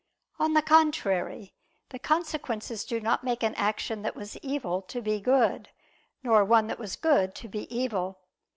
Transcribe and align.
On 0.39 0.53
the 0.55 0.63
contrary, 0.63 1.53
The 1.89 1.99
consequences 1.99 2.85
do 2.85 2.99
not 2.99 3.23
make 3.23 3.43
an 3.43 3.53
action 3.53 4.01
that 4.01 4.15
was 4.15 4.35
evil, 4.37 4.81
to 4.81 4.99
be 4.99 5.21
good; 5.21 5.69
nor 6.23 6.43
one 6.43 6.65
that 6.69 6.79
was 6.79 6.95
good, 6.95 7.35
to 7.35 7.47
be 7.47 7.71
evil. 7.71 8.19